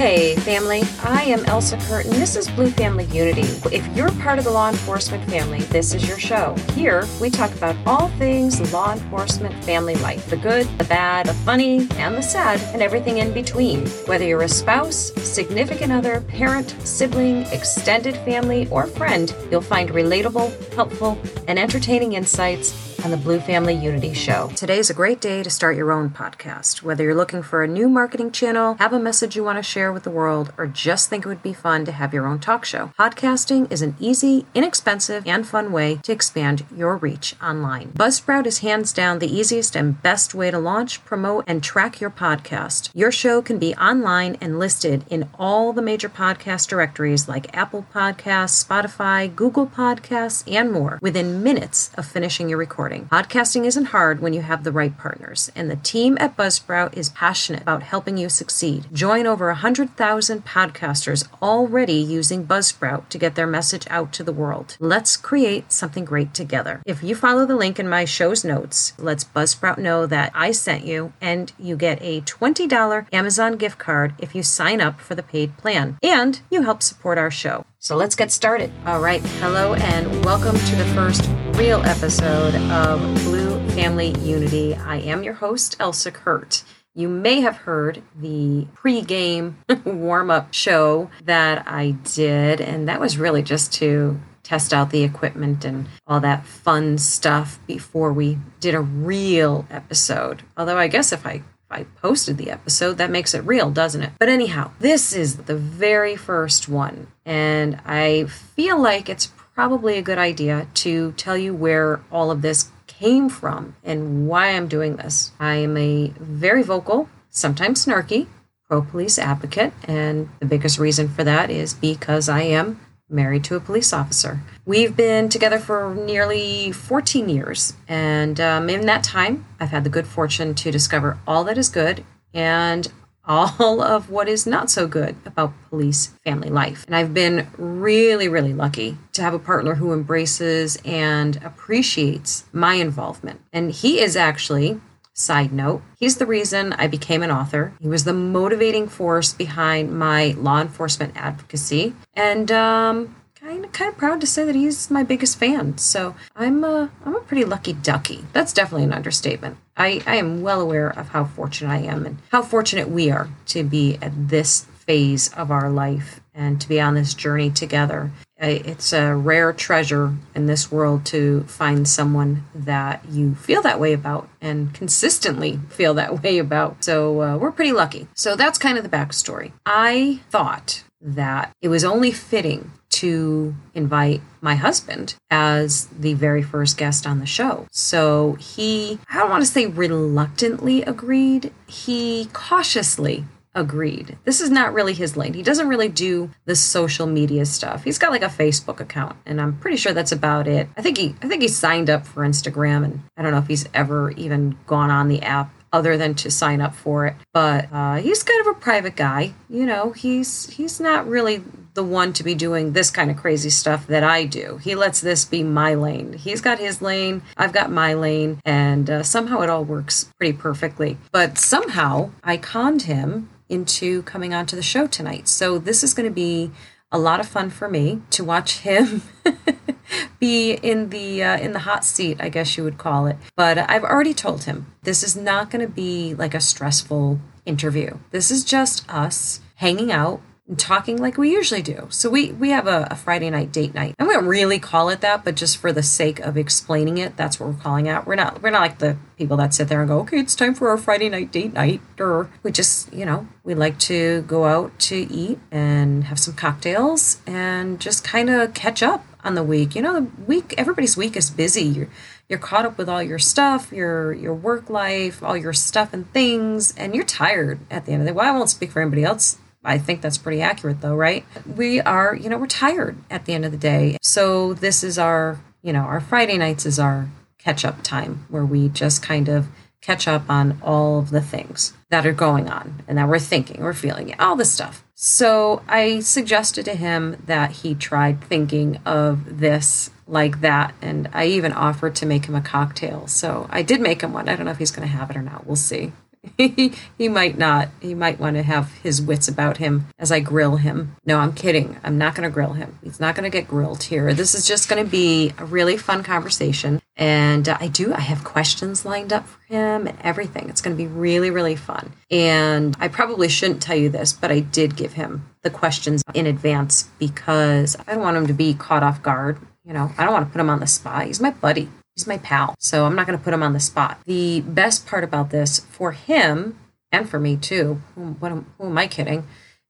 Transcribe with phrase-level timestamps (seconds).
[0.00, 0.82] Hey, family.
[1.02, 3.46] I am Elsa Kurt, and this is Blue Family Unity.
[3.70, 6.56] If you're part of the law enforcement family, this is your show.
[6.72, 11.34] Here, we talk about all things law enforcement family life the good, the bad, the
[11.34, 13.86] funny, and the sad, and everything in between.
[14.06, 20.72] Whether you're a spouse, significant other, parent, sibling, extended family, or friend, you'll find relatable,
[20.72, 24.50] helpful, and entertaining insights on the Blue Family Unity Show.
[24.56, 26.82] Today is a great day to start your own podcast.
[26.82, 29.92] Whether you're looking for a new marketing channel, have a message you want to share
[29.92, 32.64] with the world, or just think it would be fun to have your own talk
[32.64, 37.92] show, podcasting is an easy, inexpensive, and fun way to expand your reach online.
[37.92, 42.10] Buzzsprout is hands down the easiest and best way to launch, promote, and track your
[42.10, 42.90] podcast.
[42.92, 47.86] Your show can be online and listed in all the major podcast directories like Apple
[47.94, 54.20] Podcasts, Spotify, Google Podcasts, and more within minutes of finishing your recording Podcasting isn't hard
[54.20, 58.16] when you have the right partners, and the team at Buzzsprout is passionate about helping
[58.16, 58.88] you succeed.
[58.92, 64.76] Join over 100,000 podcasters already using Buzzsprout to get their message out to the world.
[64.80, 66.82] Let's create something great together.
[66.84, 70.84] If you follow the link in my show's notes, let's Buzzsprout know that I sent
[70.84, 75.22] you, and you get a $20 Amazon gift card if you sign up for the
[75.22, 77.66] paid plan, and you help support our show.
[77.78, 78.72] So let's get started.
[78.84, 79.22] All right.
[79.40, 84.74] Hello and welcome to the first real episode of Blue Family Unity.
[84.74, 86.62] I am your host, Elsa Kurt.
[86.94, 93.42] You may have heard the pre-game warm-up show that I did, and that was really
[93.42, 98.80] just to test out the equipment and all that fun stuff before we did a
[98.80, 100.42] real episode.
[100.56, 101.42] Although I guess if I
[101.72, 104.10] I posted the episode, that makes it real, doesn't it?
[104.18, 110.02] But anyhow, this is the very first one, and I feel like it's probably a
[110.02, 114.96] good idea to tell you where all of this came from and why I'm doing
[114.96, 115.32] this.
[115.40, 118.26] I am a very vocal, sometimes snarky,
[118.68, 123.56] pro police advocate, and the biggest reason for that is because I am married to
[123.56, 124.40] a police officer.
[124.64, 129.90] We've been together for nearly 14 years, and um, in that time, I've had the
[129.90, 132.90] good fortune to discover all that is good and
[133.30, 136.84] all of what is not so good about police family life.
[136.86, 142.74] And I've been really, really lucky to have a partner who embraces and appreciates my
[142.74, 143.40] involvement.
[143.52, 144.80] And he is actually
[145.12, 147.74] Side note, he's the reason I became an author.
[147.78, 151.94] He was the motivating force behind my law enforcement advocacy.
[152.14, 155.78] And um, kind of kind of proud to say that he's my biggest fan.
[155.78, 158.24] So I'm a I'm a pretty lucky ducky.
[158.32, 159.56] That's definitely an understatement.
[159.76, 163.28] I, I am well aware of how fortunate I am and how fortunate we are
[163.46, 168.10] to be at this phase of our life and to be on this journey together
[168.40, 173.92] it's a rare treasure in this world to find someone that you feel that way
[173.92, 176.82] about and consistently feel that way about.
[176.82, 178.08] So uh, we're pretty lucky.
[178.14, 179.52] So that's kind of the backstory.
[179.66, 186.76] I thought that it was only fitting to invite my husband as the very first
[186.76, 187.66] guest on the show.
[187.70, 193.24] So he, I don't want to say reluctantly agreed, he cautiously
[193.54, 194.16] agreed.
[194.24, 195.34] This is not really his lane.
[195.34, 197.82] He doesn't really do the social media stuff.
[197.84, 200.68] He's got like a Facebook account and I'm pretty sure that's about it.
[200.76, 203.48] I think he I think he signed up for Instagram and I don't know if
[203.48, 207.16] he's ever even gone on the app other than to sign up for it.
[207.32, 209.34] But uh, he's kind of a private guy.
[209.48, 211.42] You know, he's he's not really
[211.74, 214.58] the one to be doing this kind of crazy stuff that I do.
[214.58, 216.14] He lets this be my lane.
[216.14, 220.36] He's got his lane, I've got my lane, and uh, somehow it all works pretty
[220.36, 220.98] perfectly.
[221.12, 225.28] But somehow I conned him into coming onto the show tonight.
[225.28, 226.50] So this is going to be
[226.92, 229.02] a lot of fun for me to watch him
[230.18, 233.16] be in the uh, in the hot seat, I guess you would call it.
[233.36, 237.98] But I've already told him this is not going to be like a stressful interview.
[238.10, 240.20] This is just us hanging out
[240.50, 241.86] and talking like we usually do.
[241.90, 243.94] So we we have a, a, Friday night date night.
[244.00, 247.38] We don't really call it that, but just for the sake of explaining it, that's
[247.38, 248.04] what we're calling it.
[248.04, 250.54] We're not we're not like the people that sit there and go, okay, it's time
[250.54, 251.80] for our Friday night date night.
[252.00, 256.34] Or we just, you know, we like to go out to eat and have some
[256.34, 259.76] cocktails and just kind of catch up on the week.
[259.76, 261.62] You know, the week everybody's week is busy.
[261.62, 261.88] You're
[262.28, 266.12] you're caught up with all your stuff, your your work life, all your stuff and
[266.12, 268.16] things, and you're tired at the end of the day.
[268.16, 271.24] Well, I won't speak for anybody else I think that's pretty accurate though, right?
[271.46, 273.98] We are, you know, we're tired at the end of the day.
[274.02, 277.08] So this is our, you know, our Friday nights is our
[277.38, 279.48] catch up time where we just kind of
[279.80, 283.62] catch up on all of the things that are going on and that we're thinking,
[283.62, 284.84] we're feeling, all this stuff.
[284.94, 290.74] So I suggested to him that he tried thinking of this like that.
[290.82, 293.06] And I even offered to make him a cocktail.
[293.06, 294.28] So I did make him one.
[294.28, 295.46] I don't know if he's going to have it or not.
[295.46, 295.92] We'll see
[296.36, 297.68] he, might not.
[297.80, 300.96] He might want to have his wits about him as I grill him.
[301.06, 301.78] No, I'm kidding.
[301.82, 302.78] I'm not going to grill him.
[302.82, 304.12] He's not going to get grilled here.
[304.12, 306.80] This is just going to be a really fun conversation.
[306.96, 310.50] And I do, I have questions lined up for him and everything.
[310.50, 311.92] It's going to be really, really fun.
[312.10, 316.26] And I probably shouldn't tell you this, but I did give him the questions in
[316.26, 319.38] advance because I don't want him to be caught off guard.
[319.64, 321.06] You know, I don't want to put him on the spot.
[321.06, 321.70] He's my buddy.
[322.00, 322.54] He's my pal.
[322.58, 324.00] So I'm not going to put him on the spot.
[324.06, 326.58] The best part about this for him
[326.90, 329.26] and for me too, what am, who am I kidding?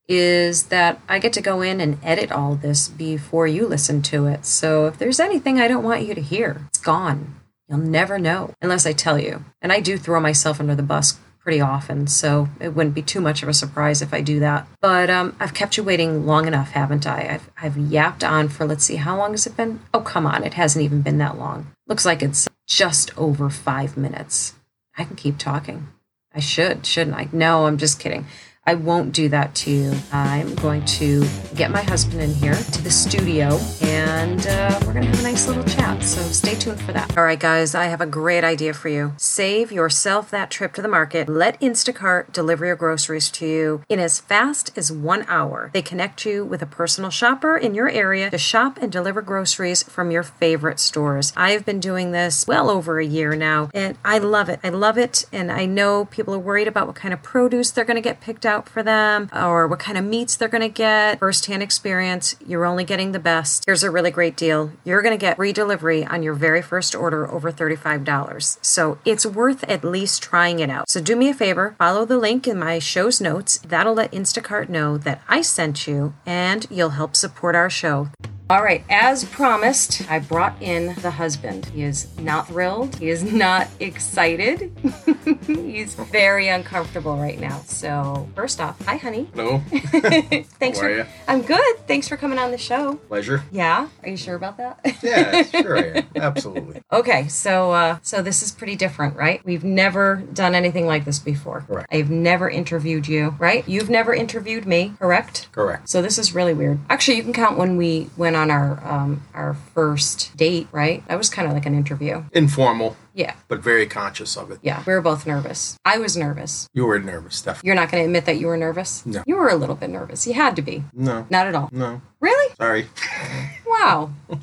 [0.07, 4.27] Is that I get to go in and edit all this before you listen to
[4.27, 4.47] it.
[4.47, 7.35] So if there's anything I don't want you to hear, it's gone.
[7.69, 9.45] You'll never know unless I tell you.
[9.61, 13.21] And I do throw myself under the bus pretty often, so it wouldn't be too
[13.21, 14.67] much of a surprise if I do that.
[14.81, 17.29] But um, I've kept you waiting long enough, haven't I?
[17.29, 19.81] I've, I've yapped on for, let's see, how long has it been?
[19.93, 21.69] Oh, come on, it hasn't even been that long.
[21.87, 24.55] Looks like it's just over five minutes.
[24.97, 25.89] I can keep talking.
[26.35, 27.29] I should, shouldn't I?
[27.33, 28.27] No, I'm just kidding.
[28.67, 29.95] I won't do that to you.
[30.13, 31.27] I'm going to
[31.57, 35.23] get my husband in here to the studio and uh, we're going to have a
[35.23, 36.03] nice little chat.
[36.03, 37.17] So stay tuned for that.
[37.17, 39.15] All right, guys, I have a great idea for you.
[39.17, 41.27] Save yourself that trip to the market.
[41.29, 45.71] Let Instacart deliver your groceries to you in as fast as one hour.
[45.73, 49.83] They connect you with a personal shopper in your area to shop and deliver groceries
[49.85, 51.33] from your favorite stores.
[51.35, 54.61] I've been doing this well over a year now and I love it.
[54.63, 55.25] I love it.
[55.33, 58.21] And I know people are worried about what kind of produce they're going to get
[58.21, 61.19] picked out for them or what kind of meats they're going to get.
[61.19, 63.65] First hand experience, you're only getting the best.
[63.67, 64.73] Here's a really great deal.
[64.85, 68.59] You're going to get free delivery on your very first order over $35.
[68.63, 70.89] So it's worth at least trying it out.
[70.91, 73.59] So do me a favor, follow the link in my show's notes.
[73.59, 78.09] That'll let Instacart know that I sent you and you'll help support our show.
[78.51, 81.67] All right, as promised, I brought in the husband.
[81.67, 82.97] He is not thrilled.
[82.97, 84.73] He is not excited.
[85.47, 87.61] He's very uncomfortable right now.
[87.67, 89.29] So, first off, hi, honey.
[89.37, 89.59] Hello.
[89.71, 90.87] Thanks How for.
[90.89, 91.05] are ya?
[91.29, 91.77] I'm good.
[91.87, 92.97] Thanks for coming on the show.
[93.07, 93.45] Pleasure.
[93.53, 94.81] Yeah, are you sure about that?
[95.01, 96.07] Yeah, sure I am.
[96.17, 96.83] Absolutely.
[96.91, 99.45] Okay, so uh, so this is pretty different, right?
[99.45, 101.61] We've never done anything like this before.
[101.69, 101.89] Correct.
[101.93, 103.63] I've never interviewed you, right?
[103.69, 105.49] You've never interviewed me, correct?
[105.53, 105.89] Correct.
[105.89, 106.81] So this is really weird.
[106.91, 111.03] Actually, you can count when we went on our um, our first date, right?
[111.09, 112.23] That was kind of like an interview.
[112.33, 114.61] Informal, Yeah, but very conscious of it.
[114.63, 114.85] yeah.
[114.87, 115.77] We were both nervous.
[115.85, 116.69] I was nervous.
[116.73, 117.67] You were nervous, definitely.
[117.67, 119.05] You're not going to admit that you were nervous.
[119.05, 119.25] No.
[119.27, 120.29] You were a little bit nervous.
[120.29, 120.85] You had to be.
[120.95, 121.27] No.
[121.29, 121.69] Not at all.
[121.73, 122.01] No.
[122.21, 122.55] Really?
[122.57, 122.87] Sorry.
[123.81, 124.11] Wow.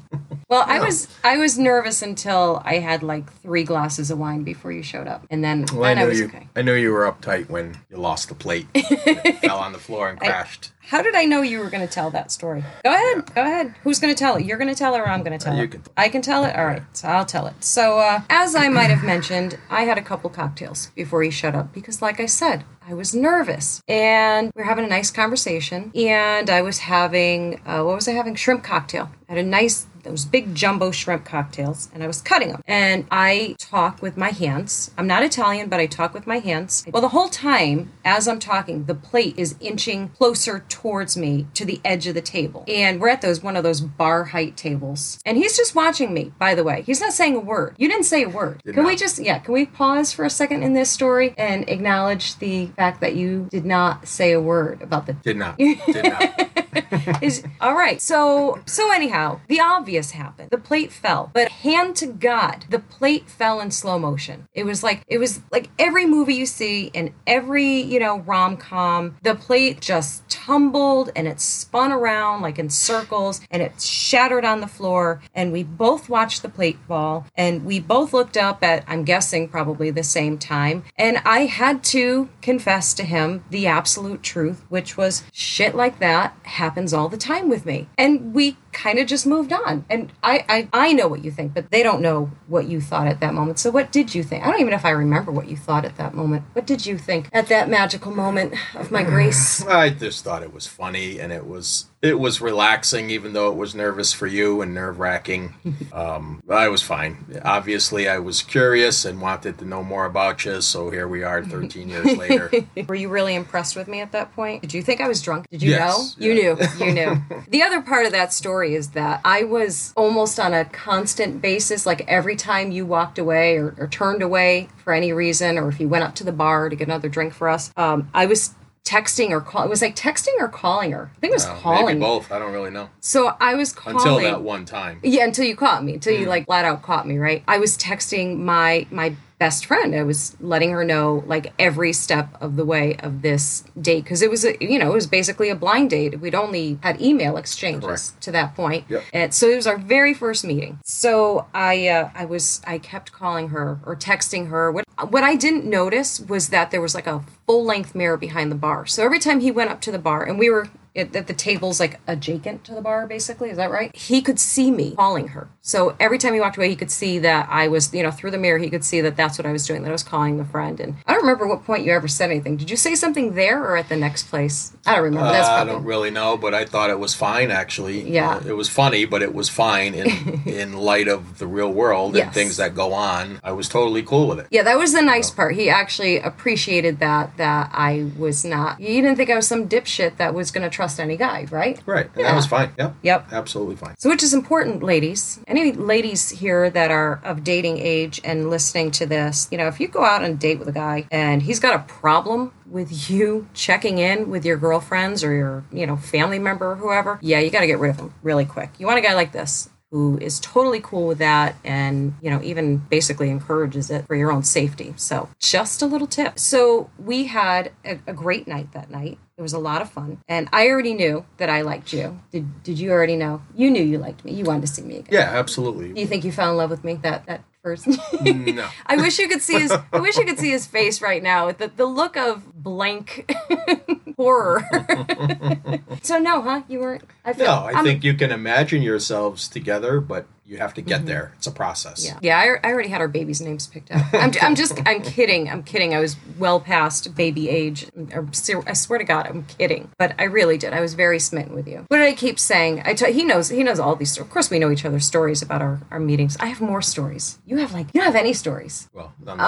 [0.49, 4.71] Well, I was I was nervous until I had like three glasses of wine before
[4.71, 6.25] you showed up, and then Well, I then I, knew was you.
[6.27, 6.47] okay.
[6.55, 8.65] I knew you were uptight when you lost the plate,
[9.41, 10.71] fell on the floor and crashed.
[10.79, 12.63] How did I know you were going to tell that story?
[12.85, 13.35] Go ahead.
[13.35, 13.75] Go ahead.
[13.83, 14.45] Who's going to tell it?
[14.45, 15.71] You're going to tell it, or I'm going to tell Uh, you it?
[15.71, 16.55] can tell I can tell it.
[16.55, 16.83] All right.
[16.93, 17.61] So I'll tell it.
[17.61, 21.55] So uh, as I might have mentioned, I had a couple cocktails before he showed
[21.55, 25.91] up because, like I said, I was nervous, and we were having a nice conversation.
[25.93, 28.35] And I was having uh, what was I having?
[28.35, 29.09] Shrimp cocktail.
[29.27, 32.61] I had a nice those big jumbo shrimp cocktails and I was cutting them.
[32.67, 34.91] And I talk with my hands.
[34.97, 36.85] I'm not Italian, but I talk with my hands.
[36.91, 41.65] Well, the whole time as I'm talking, the plate is inching closer towards me to
[41.65, 42.63] the edge of the table.
[42.67, 45.19] And we're at those one of those bar height tables.
[45.25, 46.83] And he's just watching me, by the way.
[46.83, 47.75] He's not saying a word.
[47.77, 48.61] You didn't say a word.
[48.63, 51.67] Did can we just yeah, can we pause for a second in this story and
[51.69, 55.57] acknowledge the fact that you did not say a word about the Did not.
[55.57, 56.66] Did not.
[57.21, 58.01] is all right.
[58.01, 60.49] So so anyhow, the obvious happened.
[60.51, 64.47] The plate fell, but hand to God, the plate fell in slow motion.
[64.53, 68.57] It was like it was like every movie you see in every you know rom
[68.57, 69.17] com.
[69.21, 74.61] The plate just tumbled and it spun around like in circles and it shattered on
[74.61, 75.21] the floor.
[75.33, 79.47] And we both watched the plate fall and we both looked up at I'm guessing
[79.47, 80.83] probably the same time.
[80.97, 86.35] And I had to confess to him the absolute truth, which was shit like that
[86.67, 87.87] happens all the time with me.
[87.97, 89.83] And we kind of just moved on.
[89.89, 93.07] And I, I I know what you think, but they don't know what you thought
[93.07, 93.59] at that moment.
[93.59, 94.43] So what did you think?
[94.45, 96.43] I don't even know if I remember what you thought at that moment.
[96.53, 99.65] What did you think at that magical moment of my grace?
[99.65, 103.55] I just thought it was funny and it was it was relaxing, even though it
[103.57, 105.53] was nervous for you and nerve wracking.
[105.93, 107.39] Um, I was fine.
[107.43, 110.61] Obviously, I was curious and wanted to know more about you.
[110.61, 112.51] So here we are, 13 years later.
[112.87, 114.61] Were you really impressed with me at that point?
[114.61, 115.47] Did you think I was drunk?
[115.49, 116.25] Did you Yes, know?
[116.25, 116.57] You knew.
[116.79, 117.21] You knew.
[117.49, 121.85] the other part of that story is that I was almost on a constant basis,
[121.85, 125.79] like every time you walked away or, or turned away for any reason, or if
[125.79, 128.53] you went up to the bar to get another drink for us, um, I was
[128.85, 129.63] texting or call.
[129.65, 131.11] It was like texting or calling her.
[131.17, 131.85] I think it was Uh, calling.
[131.85, 132.31] maybe both.
[132.31, 132.87] I don't really know.
[133.01, 134.99] So I was calling Until that one time.
[135.03, 136.19] yeah, until you caught me, until Mm.
[136.21, 137.43] you like flat out caught me, right?
[137.49, 139.93] I was texting my my best friend.
[139.95, 144.21] I was letting her know like every step of the way of this date because
[144.21, 146.19] it was a, you know it was basically a blind date.
[146.19, 148.21] We'd only had email exchanges Correct.
[148.21, 149.03] to that point, Yep.
[149.13, 150.79] and so it was our very first meeting.
[150.83, 154.71] So I uh, I was I kept calling her or texting her.
[154.71, 158.51] What what I didn't notice was that there was like a full length mirror behind
[158.51, 158.85] the bar.
[158.85, 161.79] So every time he went up to the bar, and we were at, the tables
[161.79, 163.95] like adjacent to the bar, basically, is that right?
[163.95, 165.47] He could see me calling her.
[165.61, 168.31] So every time he walked away, he could see that I was, you know, through
[168.31, 170.37] the mirror, he could see that that's what I was doing, that I was calling
[170.37, 170.79] the friend.
[170.79, 172.57] And I don't remember what point you ever said anything.
[172.57, 174.75] Did you say something there or at the next place?
[174.87, 175.29] I don't remember.
[175.31, 178.09] That's Uh, I don't really know, but I thought it was fine actually.
[178.09, 178.37] Yeah.
[178.37, 182.15] Uh, it was funny, but it was fine in in light of the real world
[182.15, 182.25] Yes.
[182.25, 183.39] and things that go on.
[183.43, 184.47] I was totally cool with it.
[184.49, 185.53] Yeah, that was the nice part.
[185.55, 190.17] He actually appreciated that that I was not, you didn't think I was some dipshit
[190.17, 191.79] that was going to trust any guy, right?
[191.85, 192.23] Right, and Yeah.
[192.31, 192.71] that was fine.
[192.77, 192.95] Yep.
[193.01, 193.27] Yep.
[193.31, 193.95] Absolutely fine.
[193.97, 195.39] So, which is important, ladies.
[195.47, 199.79] Any ladies here that are of dating age and listening to this, you know, if
[199.79, 203.47] you go out and date with a guy and he's got a problem with you
[203.53, 207.49] checking in with your girlfriends or your, you know, family member or whoever, yeah, you
[207.49, 208.69] got to get rid of him really quick.
[208.77, 212.41] You want a guy like this who is totally cool with that and, you know,
[212.43, 214.93] even basically encourages it for your own safety.
[214.97, 216.37] So, just a little tip.
[216.39, 219.17] So, we had a, a great night that night.
[219.37, 220.17] It was a lot of fun.
[220.27, 222.19] And I already knew that I liked you.
[222.31, 223.43] Did did you already know?
[223.55, 224.33] You knew you liked me.
[224.33, 225.13] You wanted to see me again.
[225.13, 225.93] Yeah, absolutely.
[225.93, 227.87] Do you think you fell in love with me that that first?
[228.23, 228.67] no.
[228.85, 231.51] I wish you could see his I wish you could see his face right now.
[231.51, 233.29] The the look of blank
[234.17, 234.63] horror.
[236.01, 236.61] so no, huh?
[236.67, 240.57] You weren't I feel No, I I'm- think you can imagine yourselves together, but you
[240.57, 241.33] have to get there.
[241.37, 242.07] It's a process.
[242.07, 242.23] Mm-hmm.
[242.23, 242.57] Yeah, yeah.
[242.63, 244.01] I, I already had our babies' names picked out.
[244.13, 245.49] I'm, I'm just, I'm kidding.
[245.49, 245.93] I'm kidding.
[245.93, 247.87] I was well past baby age.
[248.13, 249.89] I swear to God, I'm kidding.
[249.99, 250.71] But I really did.
[250.71, 251.85] I was very smitten with you.
[251.89, 252.81] What did I keep saying?
[252.85, 253.49] I t- he knows.
[253.49, 254.17] He knows all these.
[254.17, 256.37] Of course, we know each other's stories about our, our meetings.
[256.39, 257.39] I have more stories.
[257.45, 258.87] You have like, you don't have any stories.
[258.93, 259.39] Well, I'm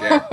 [0.00, 0.26] share.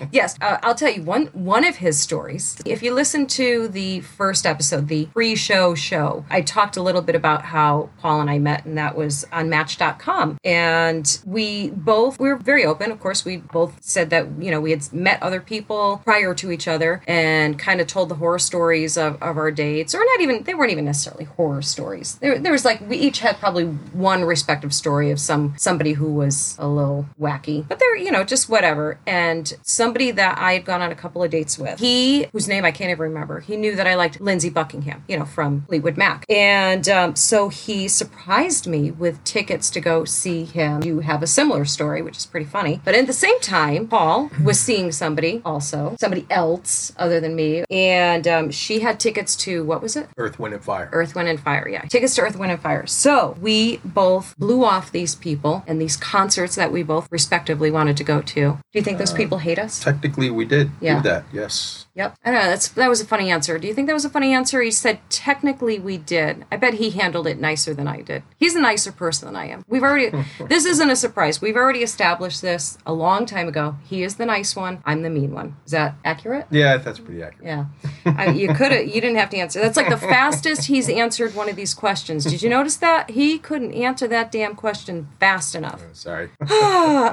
[0.12, 2.56] yes, uh, I'll tell you one one of his stories.
[2.64, 7.14] If you listen to the first episode, the pre-show show, I talked a little bit
[7.14, 9.01] about how Paul and I met, and that was
[9.32, 10.38] on Match.com.
[10.44, 12.90] And we both we were very open.
[12.90, 16.50] Of course, we both said that you know we had met other people prior to
[16.50, 20.20] each other and kind of told the horror stories of, of our dates, or not
[20.20, 22.16] even they weren't even necessarily horror stories.
[22.16, 26.12] There, there was like we each had probably one respective story of some somebody who
[26.12, 28.98] was a little wacky, but they're you know just whatever.
[29.06, 32.64] And somebody that I had gone on a couple of dates with, he whose name
[32.64, 35.96] I can't even remember, he knew that I liked Lindsey Buckingham, you know from Fleetwood
[35.96, 40.82] Mac, and um, so he surprised me with tickets to go see him.
[40.82, 42.80] You have a similar story, which is pretty funny.
[42.84, 47.64] But at the same time, Paul was seeing somebody also, somebody else other than me,
[47.70, 50.08] and um, she had tickets to what was it?
[50.16, 50.88] Earth, Wind, and Fire.
[50.92, 51.68] Earth, Wind, and Fire.
[51.68, 52.86] Yeah, tickets to Earth, Wind, and Fire.
[52.86, 57.96] So we both blew off these people and these concerts that we both respectively wanted
[57.96, 58.40] to go to.
[58.52, 59.80] Do you think those people hate us?
[59.80, 60.96] Technically, we did Yeah.
[60.96, 61.24] do that.
[61.32, 61.86] Yes.
[61.94, 62.14] Yep.
[62.24, 62.42] I know.
[62.42, 63.58] That's that was a funny answer.
[63.58, 64.62] Do you think that was a funny answer?
[64.62, 66.44] He said technically we did.
[66.50, 68.22] I bet he handled it nicer than I did.
[68.38, 69.64] He's a nicer person than I am.
[69.68, 70.10] We've already
[70.48, 71.40] this isn't a surprise.
[71.40, 73.76] We've already established this a long time ago.
[73.84, 74.82] He is the nice one.
[74.84, 75.56] I'm the mean one.
[75.64, 76.46] Is that accurate?
[76.50, 77.46] Yeah, that's pretty accurate.
[77.46, 77.66] Yeah.
[78.04, 79.60] I, you could have you didn't have to answer.
[79.60, 82.24] That's like the fastest he's answered one of these questions.
[82.24, 83.10] Did you notice that?
[83.10, 85.82] He couldn't answer that damn question fast enough.
[85.84, 86.30] Oh, sorry.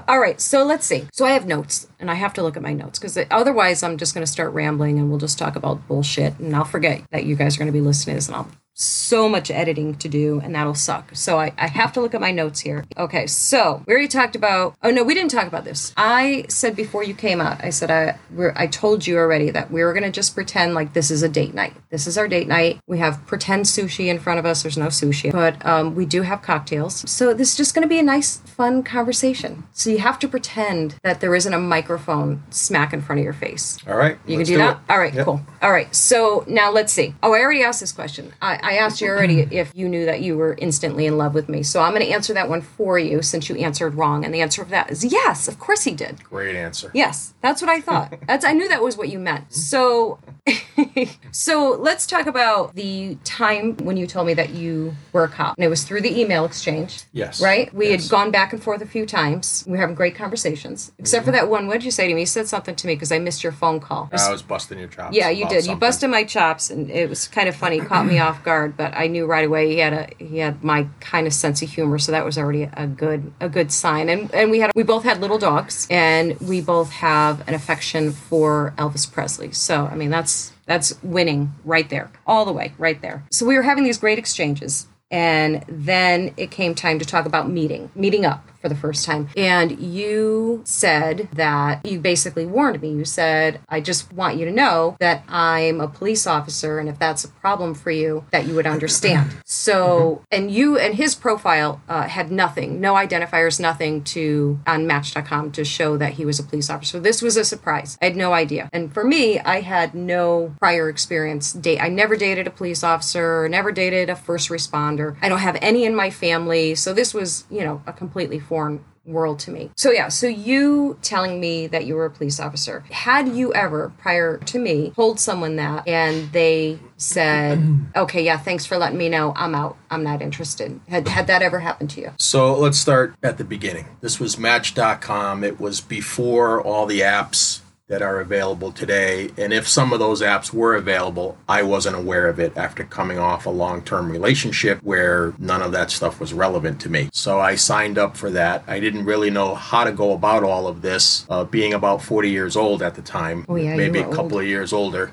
[0.08, 1.08] All right, so let's see.
[1.12, 3.98] So I have notes, and I have to look at my notes because otherwise I'm
[3.98, 7.26] just going to start rambling and we'll just talk about bullshit, and I'll forget that
[7.26, 8.50] you guys are going to be listening to this, and I'll
[8.80, 11.10] so much editing to do, and that'll suck.
[11.14, 12.86] So I, I have to look at my notes here.
[12.98, 14.76] Okay, so we already talked about.
[14.82, 15.94] Oh no, we didn't talk about this.
[15.98, 19.70] I said before you came out, I said I we're, I told you already that
[19.72, 21.74] we were going to just pretend like this is a date night.
[21.90, 22.80] This is our date night.
[22.88, 24.64] We have pretend sushi in front of us.
[24.64, 27.10] There's no sushi, but um, we do have cocktails.
[27.10, 29.66] So this is just going to be a nice, fun conversation.
[29.74, 33.34] So you have to pretend that there isn't a microphone smack in front of your
[33.34, 33.78] face.
[33.88, 34.18] All right.
[34.26, 34.78] You can do, that?
[34.78, 34.92] it.
[34.92, 35.26] All right, Yep.
[35.26, 35.42] cool.
[35.62, 37.16] All right, so now let's see.
[37.22, 38.34] Oh, I already asked this question.
[38.42, 41.50] I, I asked you already if you knew that you were instantly in love with
[41.50, 41.64] me.
[41.64, 44.26] So I'm going to answer that one for you since you answered wrong.
[44.26, 46.24] And the answer of that is yes, of course he did.
[46.24, 46.92] Great answer.
[46.94, 48.14] Yes, that's what I thought.
[48.28, 49.52] That's I knew that was what you meant.
[49.54, 50.20] So
[51.32, 55.58] so let's talk about the time when you told me that you were a cop.
[55.58, 57.04] And it was through the email exchange.
[57.12, 57.42] Yes.
[57.42, 57.74] Right?
[57.74, 58.04] We Yes.
[58.04, 59.64] had gone back and forth a few times.
[59.66, 60.92] We were having great conversations.
[60.98, 61.40] Except for mm-hmm.
[61.40, 62.22] that one, what did you say to me?
[62.22, 64.10] You said something to me because I missed your phone call.
[64.12, 65.16] I was busting your chops.
[65.16, 65.66] Yeah, you did.
[65.66, 67.78] You busted my chops, and it was kind of funny.
[67.78, 70.64] It caught me off guard, but I knew right away he had a he had
[70.64, 74.10] my kind of sense of humor, so that was already a good a good sign.
[74.10, 78.12] And and we had we both had little dogs, and we both have an affection
[78.12, 79.52] for Elvis Presley.
[79.52, 83.24] So I mean that's that's winning right there, all the way right there.
[83.32, 84.88] So we were having these great exchanges.
[85.12, 89.30] And then it came time to talk about meeting, meeting up for the first time.
[89.36, 92.92] And you said that you basically warned me.
[92.92, 97.00] You said, I just want you to know that I'm a police officer, and if
[97.00, 99.32] that's a problem for you, that you would understand.
[99.50, 105.52] So, and you and his profile uh, had nothing, no identifiers, nothing to on Match.com
[105.54, 106.98] to show that he was a police officer.
[106.98, 107.98] So this was a surprise.
[108.02, 108.70] I had no idea.
[108.72, 111.54] And for me, I had no prior experience.
[111.54, 111.80] Date.
[111.80, 115.18] I never dated a police officer, never dated a first responder.
[115.22, 116.76] I don't have any in my family.
[116.76, 119.72] So this was, you know, a completely foreign world to me.
[119.76, 122.82] So yeah, so you telling me that you were a police officer.
[122.92, 127.64] Had you ever prior to me told someone that and they said,
[127.96, 129.34] "Okay, yeah, thanks for letting me know.
[129.36, 129.78] I'm out.
[129.90, 132.12] I'm not interested." Had had that ever happened to you?
[132.18, 133.88] So let's start at the beginning.
[134.02, 135.44] This was Match.com.
[135.44, 139.32] It was before all the apps that are available today.
[139.36, 143.18] And if some of those apps were available, I wasn't aware of it after coming
[143.18, 147.10] off a long term relationship where none of that stuff was relevant to me.
[147.12, 148.64] So I signed up for that.
[148.68, 152.30] I didn't really know how to go about all of this, uh, being about 40
[152.30, 154.42] years old at the time, Oh, yeah, maybe a couple old.
[154.44, 155.12] of years older.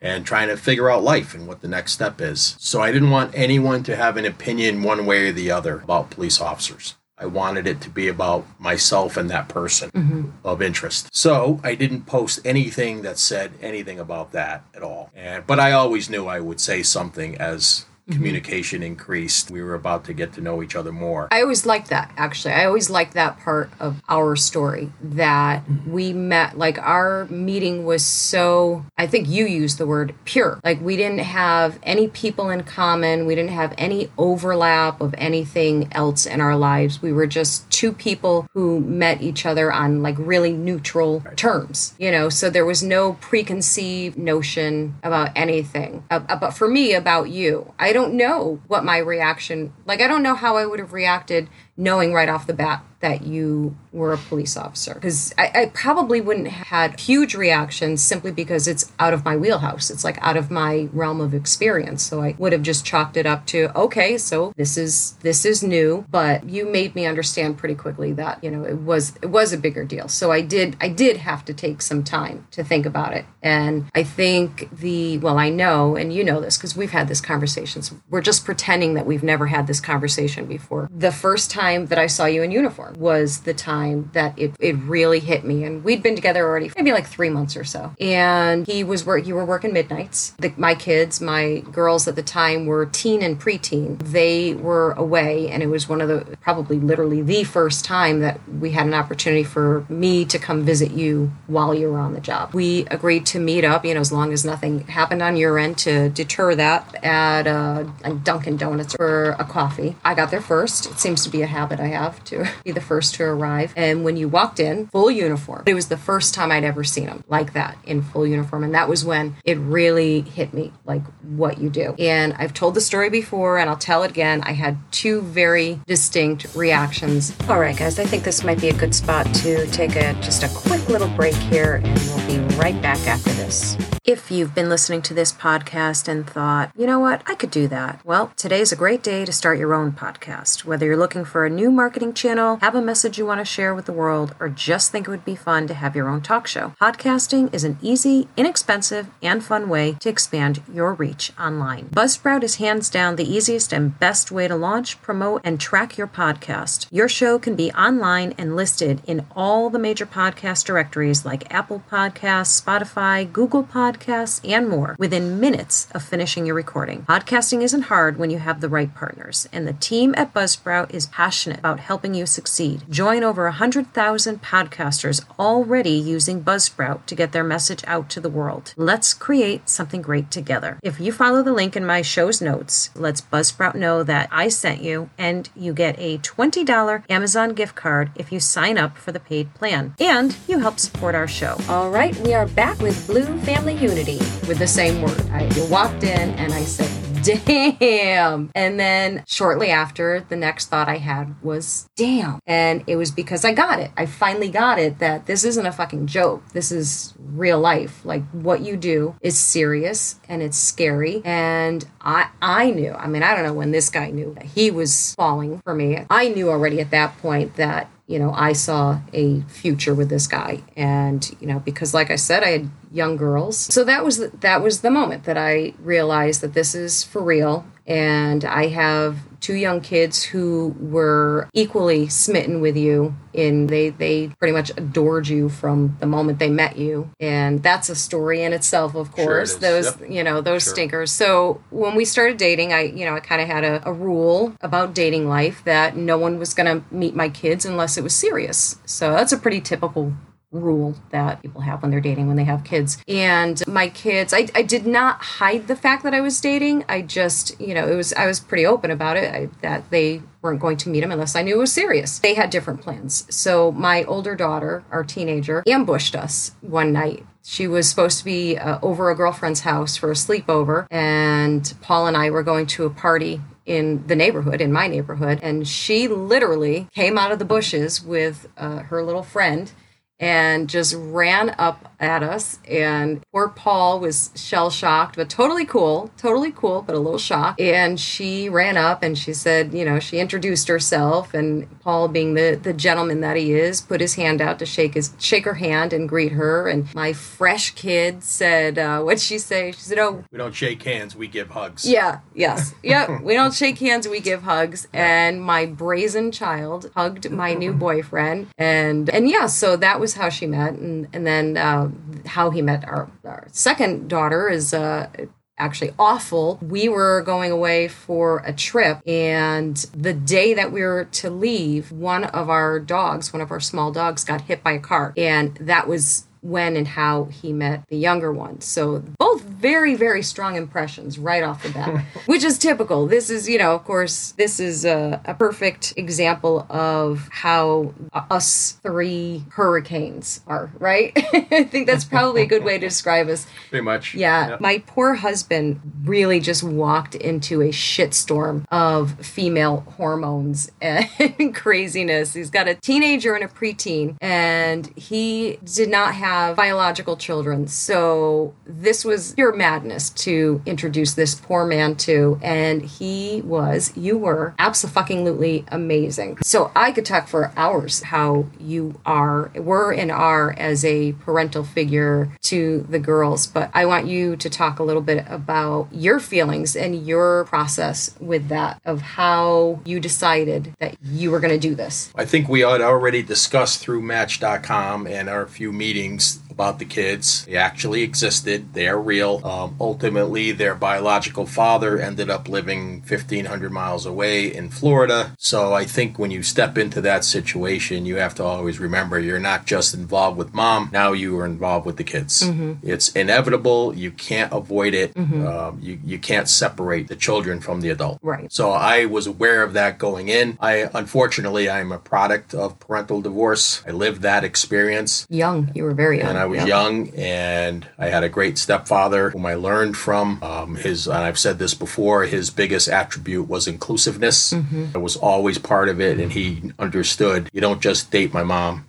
[0.00, 2.56] And trying to figure out life and what the next step is.
[2.58, 6.10] So I didn't want anyone to have an opinion one way or the other about
[6.10, 6.94] police officers.
[7.24, 10.28] I wanted it to be about myself and that person mm-hmm.
[10.44, 11.08] of interest.
[11.16, 15.10] So I didn't post anything that said anything about that at all.
[15.16, 19.50] And but I always knew I would say something as communication increased.
[19.50, 21.28] We were about to get to know each other more.
[21.30, 22.54] I always liked that, actually.
[22.54, 28.04] I always liked that part of our story that we met, like, our meeting was
[28.04, 30.60] so, I think you used the word pure.
[30.64, 35.88] Like, we didn't have any people in common, we didn't have any overlap of anything
[35.92, 37.00] else in our lives.
[37.00, 42.10] We were just two people who met each other on, like, really neutral terms, you
[42.10, 42.28] know?
[42.28, 46.04] So there was no preconceived notion about anything.
[46.10, 50.22] Uh, but for me, about you, I don't know what my reaction, like, I don't
[50.22, 54.16] know how I would have reacted knowing right off the bat that you were a
[54.16, 54.94] police officer.
[54.94, 59.36] Because I, I probably wouldn't have had huge reactions simply because it's out of my
[59.36, 59.90] wheelhouse.
[59.90, 62.02] It's like out of my realm of experience.
[62.02, 65.62] So i would have just chalked it up to okay so this is this is
[65.62, 69.52] new but you made me understand pretty quickly that you know it was it was
[69.52, 70.08] a bigger deal.
[70.08, 73.26] So i did i did have to take some time to think about it.
[73.42, 77.20] And i think the well i know and you know this because we've had this
[77.20, 80.88] conversation so we're just pretending that we've never had this conversation before.
[80.90, 84.76] The first time that i saw you in uniform was the time that it, it
[84.76, 85.64] really hit me.
[85.64, 87.94] And we'd been together already maybe like three months or so.
[88.00, 90.30] And he was work you were working midnights.
[90.38, 93.98] The, my kids my girls at the time were teen and preteen.
[93.98, 98.40] They were away and it was one of the probably literally the first time that
[98.48, 102.20] we had an opportunity for me to come visit you while you were on the
[102.20, 102.54] job.
[102.54, 105.78] We agreed to meet up you know as long as nothing happened on your end
[105.78, 109.96] to deter that at uh, a dunkin donuts for a coffee.
[110.04, 110.86] I got there first.
[110.86, 113.72] It seems to be a habit i have to be the first to arrive.
[113.76, 115.62] And when you walked in full uniform.
[115.66, 118.64] It was the first time i'd ever seen him like that in full uniform.
[118.64, 121.94] And that was when it really hit me like what you do.
[121.98, 124.42] And i've told the story before and i'll tell it again.
[124.44, 127.32] I had two very distinct reactions.
[127.48, 130.42] All right guys i think this might be a good spot to take a just
[130.42, 133.76] a quick little break here and we'll be right back after this.
[134.04, 137.66] If you've been listening to this podcast and thought, you know what, I could do
[137.68, 140.64] that, well, today's a great day to start your own podcast.
[140.64, 143.74] Whether you're looking for a new marketing channel, have a message you want to share
[143.74, 146.46] with the world, or just think it would be fun to have your own talk
[146.46, 151.88] show, podcasting is an easy, inexpensive, and fun way to expand your reach online.
[151.90, 156.06] Buzzsprout is hands down the easiest and best way to launch, promote, and track your
[156.06, 156.86] podcast.
[156.90, 161.82] Your show can be online and listed in all the major podcast directories like Apple
[161.90, 167.02] Podcasts, Spotify, Google Podcasts, and more within minutes of finishing your recording.
[167.02, 171.06] Podcasting isn't hard when you have the right partners, and the team at Buzzsprout is
[171.06, 172.82] passionate about helping you succeed.
[172.88, 178.72] Join over 100,000 podcasters already using Buzzsprout to get their message out to the world.
[178.76, 180.78] Let's create something great together.
[180.82, 184.82] If you follow the link in my show's notes, let's Buzzsprout know that I sent
[184.82, 189.20] you, and you get a $20 Amazon gift card if you sign up for the
[189.20, 189.94] paid plan.
[189.98, 191.56] And you help support our show.
[191.68, 195.20] All right, we are back with Blue Family Unity with the same word.
[195.30, 198.50] I walked in and I said, damn.
[198.54, 202.40] And then shortly after, the next thought I had was, damn.
[202.46, 203.90] And it was because I got it.
[203.96, 206.42] I finally got it that this isn't a fucking joke.
[206.52, 208.04] This is real life.
[208.04, 211.22] Like what you do is serious and it's scary.
[211.24, 212.92] And I I knew.
[212.92, 216.04] I mean, I don't know when this guy knew that he was falling for me.
[216.10, 220.26] I knew already at that point that you know, I saw a future with this
[220.26, 224.18] guy, and you know, because like I said, I had young girls, so that was
[224.18, 228.68] the, that was the moment that I realized that this is for real, And I
[228.68, 234.70] have two young kids who were equally smitten with you in they they pretty much
[234.70, 237.10] adored you from the moment they met you.
[237.20, 239.54] And that's a story in itself of Sure it course.
[239.56, 240.10] those Yep.
[240.10, 240.72] you know those Sure.
[240.72, 241.12] stinkers.
[241.12, 244.54] So when we started dating i you know i kind of had a, a rule
[244.62, 248.14] about dating life that no one was going to meet my kids unless it was
[248.14, 248.76] serious.
[248.86, 250.14] So that's a pretty typical
[250.54, 252.98] rule that people have when they're dating when they have kids.
[253.08, 256.84] And my kids I, I did not hide the fact that i was dating.
[256.88, 260.22] I just you know it was i was pretty open about it I, that they
[260.42, 262.18] weren't going to meet him unless i knew it was serious.
[262.18, 263.26] They had different plans.
[263.34, 267.26] So my older daughter our teenager ambushed us one night.
[267.46, 272.06] She was supposed to be uh, over a girlfriend's house for a sleepover and paul
[272.06, 276.06] and i were going to a party in the neighborhood, in my neighborhood, and she
[276.06, 279.72] literally came out of the bushes with uh, her little friend
[280.20, 282.58] and just ran up at us.
[282.68, 287.60] And poor Paul was shell shocked, but totally cool, totally cool, but a little shocked.
[287.60, 291.34] And she ran up and she said, you know, she introduced herself.
[291.34, 294.94] And Paul, being the the gentleman that he is, put his hand out to shake
[294.94, 296.68] his shake her hand and greet her.
[296.68, 300.82] And my fresh kid said, uh, "What'd she say?" She said, "Oh, We don't shake
[300.82, 301.84] hands, we give hugs.
[301.88, 302.74] yeah, yes.
[302.82, 303.22] Yep.
[303.22, 304.86] we don't shake hands, we give hugs.
[304.92, 308.48] And my brazen child hugged my new boyfriend.
[308.58, 310.74] And and yeah, so that was how she met.
[310.74, 311.90] And and then uh,
[312.26, 315.08] how he met our, our second daughter is uh
[315.56, 316.58] actually awful.
[316.60, 321.92] We were going away for a trip, and the day that we were to leave,
[321.92, 325.14] one of our dogs, one of our small dogs, got hit by a car.
[325.16, 328.60] And that was when and how he met the younger one.
[328.60, 333.06] So both very, very strong impressions right off the bat, which is typical.
[333.06, 337.94] This is, you know, of course, this is a, a perfect example of how
[338.30, 341.12] us three hurricanes are, right?
[341.32, 343.46] I think that's probably a good way to describe us.
[343.70, 344.14] Pretty much.
[344.14, 344.60] Yeah, Yep.
[344.60, 352.34] my poor husband really just walked into a shitstorm of female hormones and craziness.
[352.34, 357.66] He's got a teenager and a preteen, and he did not have biological children.
[357.66, 364.18] So this was pure madness to introduce this poor man to, and he was, you
[364.18, 366.38] were absolutely amazing.
[366.42, 371.64] So I could talk for hours how you are, were and are as a parental
[371.64, 376.20] figure to the girls, but I want you to talk a little bit about your
[376.20, 381.68] feelings and your process with that of how you decided that you were going to
[381.68, 382.12] do this.
[382.14, 386.84] I think we had already discussed through Match.com and our few meetings it's about the
[386.84, 387.44] kids.
[387.46, 388.74] They actually existed.
[388.74, 389.40] They are real.
[389.44, 395.34] Um, ultimately, their biological father ended up living 1,500 miles away in Florida.
[395.38, 399.40] So I think when you step into that situation, you have to always remember you're
[399.40, 400.90] not just involved with mom.
[400.92, 402.48] Now you are involved with the kids.
[402.82, 403.94] It's inevitable.
[403.96, 405.16] You can't avoid it.
[405.16, 408.18] Um, you you can't separate the children from the adult.
[408.22, 408.52] Right.
[408.52, 410.56] So I was aware of that going in.
[410.60, 413.82] I unfortunately I'm a product of parental divorce.
[413.86, 415.26] I lived that experience.
[415.28, 416.30] Young, you were very young.
[416.30, 416.66] And I was yeah.
[416.66, 420.42] young, and I had a great stepfather whom I learned from.
[420.42, 424.52] Um, his, and I've said this before, his biggest attribute was inclusiveness.
[424.94, 427.48] I was always part of it, and he understood.
[427.52, 428.86] You don't just date my mom;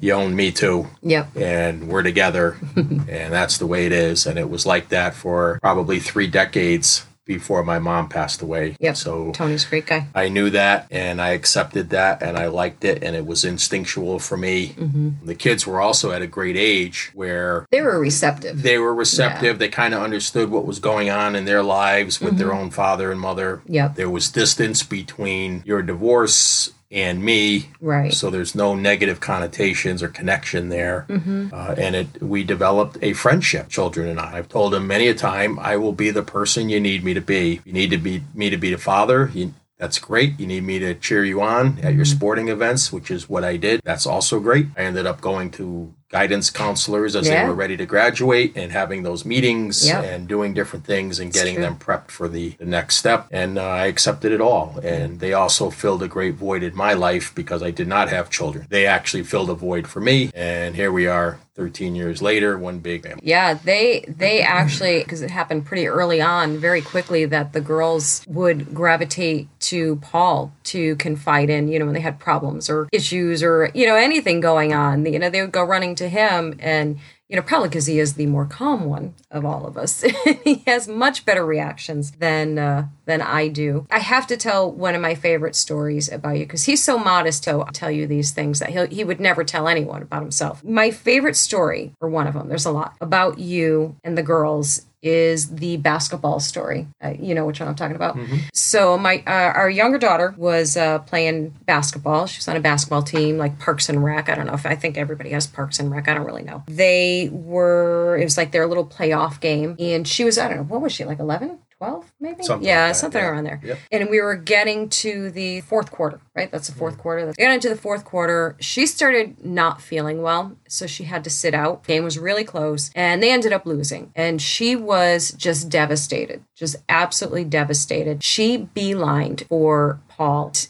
[0.00, 1.36] you own me too Yep.
[1.36, 5.58] and we're together and that's the way it is and it was like that for
[5.62, 8.96] probably three decades before my mom passed away Yep.
[8.96, 10.08] so Tony's a great guy.
[10.14, 14.18] i knew that and i accepted that and i liked it and it was instinctual
[14.18, 15.10] for me mm-hmm.
[15.24, 18.62] the kids were also at a great age where They were receptive.
[18.62, 22.38] they were receptive they kind of understood what was going on in their lives with
[22.38, 22.56] their mm-hmm.
[22.58, 23.94] own father and mother Yep.
[23.96, 28.12] there was distance between your divorce and me Right.
[28.14, 31.06] so there's no negative connotations or connection there
[31.52, 35.14] uh, and it we developed a friendship children and i i've told him many a
[35.14, 38.22] time i will be the person you need me to be you need to be
[38.34, 40.40] me to be the father you, that's great.
[40.40, 43.56] You need me to cheer you on at your sporting events, which is what I
[43.56, 43.80] did.
[43.84, 44.66] That's also great.
[44.76, 47.42] I ended up going to guidance counselors as Yeah.
[47.42, 50.04] they were ready to graduate and having those meetings Yep.
[50.04, 51.64] and doing different things and getting true.
[51.64, 53.26] them prepped for the, the next step.
[53.30, 54.78] And uh, I accepted it all.
[54.82, 58.30] And they also filled a great void in my life because I did not have
[58.30, 58.66] children.
[58.70, 60.30] They actually filled a void for me.
[60.34, 63.20] And here we are 13 years later, one big family.
[63.24, 68.22] Yeah, they they actually because it happened pretty early on, very quickly that the girls
[68.28, 73.42] would gravitate to Paul to confide in, you know, when they had problems or issues
[73.42, 75.04] or you know anything going on.
[75.04, 78.14] You know, they would go running to him and you know probably because he is
[78.14, 80.00] the more calm one of all of us.
[80.44, 83.86] he has much better reactions than uh, than I do.
[83.90, 87.44] I have to tell one of my favorite stories about you because he's so modest
[87.44, 90.64] to tell you these things that he he would never tell anyone about himself.
[90.64, 94.86] My favorite story, or one of them, there's a lot about you and the girls
[95.02, 96.86] is the basketball story.
[97.02, 98.16] Uh, you know which one I'm talking about.
[98.16, 98.36] Mm-hmm.
[98.52, 102.26] So my uh, our younger daughter was uh, playing basketball.
[102.26, 104.28] She was on a basketball team like Parks and Rec.
[104.28, 106.08] I don't know if I think everybody has Parks and Rec.
[106.08, 106.64] I don't really know.
[106.66, 110.62] They were it was like their little playoff game, and she was I don't know
[110.64, 112.42] what was she like 11 12 maybe?
[112.42, 113.28] Something yeah like something yeah.
[113.28, 113.60] around there.
[113.64, 113.78] Yep.
[113.92, 116.50] and we were getting to the fourth quarter right?
[116.52, 116.98] That's the 4th Mm.
[116.98, 117.26] quarter.
[117.26, 118.54] We got into the fourth quarter.
[118.60, 121.84] She started not feeling well so she had to sit out.
[121.84, 124.12] Game was really close and they ended up losing.
[124.14, 128.22] And she was just devastated just absolutely devastated.
[128.24, 130.00] She beelined for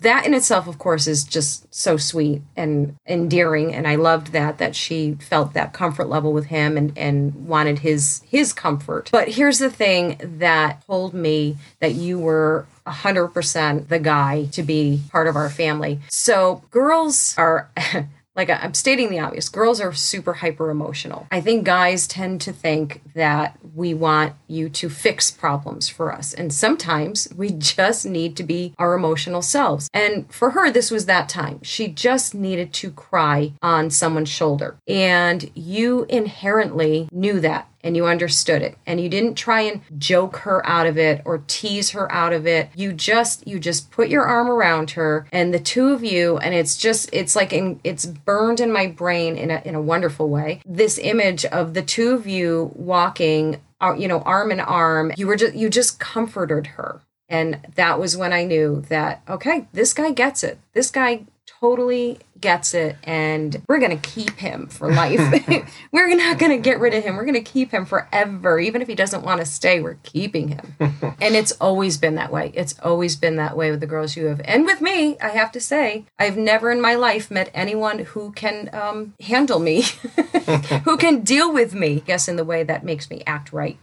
[0.02, 4.58] That in itself, of course, is just so sweet and endearing, and I loved that
[4.58, 9.08] that she felt that comfort level with him and and wanted his his comfort.
[9.12, 15.02] But here's the thing that told me that you were 100% the guy to be
[15.10, 16.00] part of our family.
[16.08, 17.70] So girls are.
[18.38, 21.26] like I'm stating the obvious, girls are super hyper emotional.
[21.30, 26.32] I think guys tend to think that we want you to fix problems for us.
[26.32, 29.90] And sometimes we just need to be our emotional selves.
[29.92, 31.60] And for her, this was that time.
[31.62, 34.76] She just needed to cry on someone's shoulder.
[34.86, 38.76] And you inherently knew that and you understood it.
[38.86, 42.46] And you didn't try and joke her out of it or tease her out of
[42.46, 42.70] it.
[42.74, 46.54] You just you just put your arm around her and the two of you and
[46.54, 50.28] it's just it's like in, it's burned in my brain in a in a wonderful
[50.28, 50.60] way.
[50.66, 55.26] This image of the two of you walking uh, you know arm in arm you
[55.26, 57.00] were just you just comforted her.
[57.30, 60.58] And that was when i knew that okay this guy gets it.
[60.72, 61.26] This guy
[61.60, 65.20] totally gets it and we're going to keep him for life.
[65.92, 67.16] we're not going to get rid of him.
[67.16, 68.58] We're going to keep him forever.
[68.58, 70.74] Even if he doesn't want to stay, we're keeping him.
[70.80, 72.52] and it's always been that way.
[72.54, 74.40] It's always been that way with the girls you have.
[74.44, 78.32] And with me, I have to say, I've never in my life met anyone who
[78.32, 79.84] can um, handle me,
[80.84, 83.78] who can deal with me, I guess in the way that makes me act right.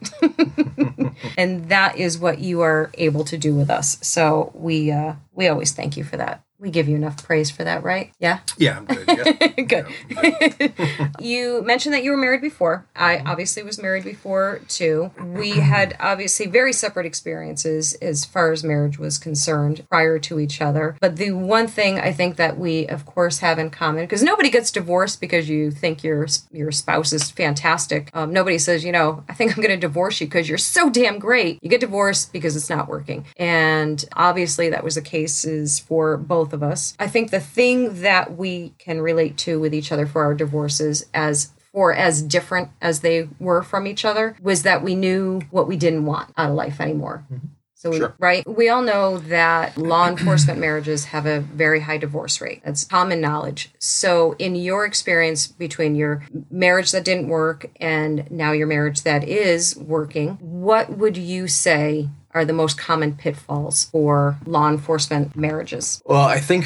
[1.38, 3.98] and that is what you are able to do with us.
[4.02, 6.45] So we uh, we always thank you for that.
[6.58, 8.12] We give you enough praise for that, right?
[8.18, 8.40] Yeah.
[8.58, 9.08] Yeah, I'm good.
[9.08, 9.48] Yeah.
[9.66, 9.88] Good.
[11.20, 12.86] you mentioned that you were married before.
[12.96, 15.12] I obviously was married before too.
[15.22, 20.62] We had obviously very separate experiences as far as marriage was concerned prior to each
[20.62, 20.98] other.
[21.02, 24.50] But the one thing I think that we, of course, have in common because nobody
[24.50, 28.10] gets divorced because you think your your spouse is fantastic.
[28.14, 30.90] Um, nobody says, you know, I think I'm going to divorce you because you're so
[30.90, 31.60] damn great.
[31.62, 36.45] You get divorced because it's not working, and obviously that was the cases for both
[36.54, 36.96] of us.
[37.00, 41.06] I think the thing that we can relate to with each other for our divorces
[41.14, 45.68] as or as different as they were from each other was that we knew what
[45.68, 47.26] we didn't want out of life anymore.
[47.32, 47.48] Mm-hmm.
[47.74, 48.16] So we, Sure.
[48.18, 52.62] right, we all know that law enforcement marriages have a very high divorce rate.
[52.64, 53.70] That's common knowledge.
[53.78, 59.28] So in your experience between your marriage that didn't work and now your marriage that
[59.28, 66.04] is working, what would you say are the most common pitfalls for law enforcement marriages?
[66.06, 66.66] Well, I think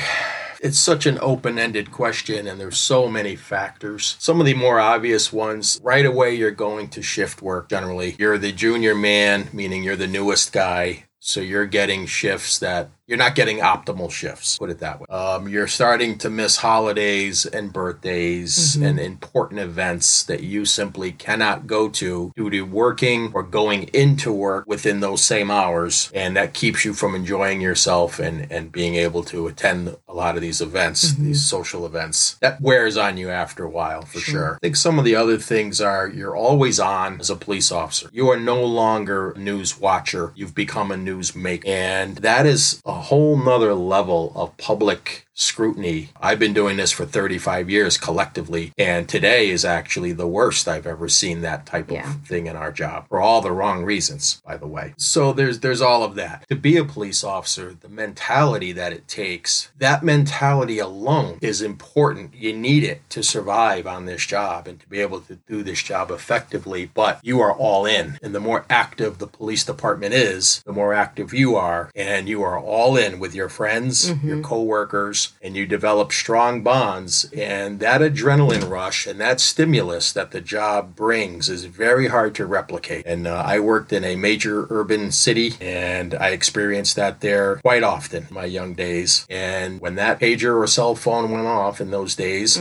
[0.62, 4.18] it's such an open-ended question and there's so many factors.
[4.20, 8.16] Some of the more obvious ones, right away you're going to shift work generally.
[8.20, 11.06] You're the junior man, meaning you're the newest guy.
[11.20, 15.08] So you're getting shifts that you're not getting optimal shifts, put it that way.
[15.10, 21.66] Um, you're starting to miss holidays and birthdays and important events that you simply cannot
[21.66, 26.12] go to due to working or going into work within those same hours.
[26.14, 30.36] And that keeps you from enjoying yourself and, and being able to attend a lot
[30.36, 32.36] of these events, these social events.
[32.42, 34.56] That wears on you after a while, for sure.
[34.56, 38.10] I think some of the other things are you're always on as a police officer.
[38.14, 40.32] You are no longer a news watcher.
[40.36, 41.68] You've become a news maker.
[41.68, 46.10] And that is a whole nother level of public scrutiny.
[46.20, 50.86] I've been doing this for 35 years collectively, and today is actually the worst I've
[50.86, 52.10] ever seen that type Yeah.
[52.10, 54.94] of thing in our job for all the wrong reasons, by the way.
[54.98, 56.46] So there's there's all of that.
[56.50, 62.36] To be a police officer, the mentality that it takes, that mentality alone is important.
[62.36, 65.82] You need it to survive on this job and to be able to do this
[65.82, 68.20] job effectively, but you are all in.
[68.22, 72.44] And the more active the police department is, the more active you are, and you
[72.44, 74.42] are all in with your friends, your mm-hmm.
[74.42, 77.30] coworkers, and you develop strong bonds.
[77.36, 82.46] And that adrenaline rush and that stimulus that the job brings is very hard to
[82.46, 83.06] replicate.
[83.06, 87.84] And uh, I worked in a major urban city, and I experienced that there quite
[87.84, 89.26] often in my young days.
[89.30, 92.58] And when that pager or cell phone went off in those days,